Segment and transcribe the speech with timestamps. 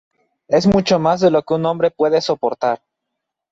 [0.47, 2.81] Es mucho más de lo que un hombre puede soportar.